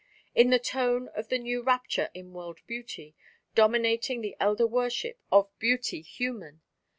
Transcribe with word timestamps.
in 0.33 0.49
the 0.49 0.57
tone 0.57 1.09
of 1.09 1.27
the 1.27 1.37
new 1.37 1.61
rapture 1.61 2.09
in 2.15 2.33
world 2.33 2.57
beauty, 2.65 3.13
dominating 3.53 4.21
the 4.21 4.35
elder 4.39 4.65
worship 4.65 5.19
of 5.31 5.47
beauty 5.59 6.01
human? 6.01 6.63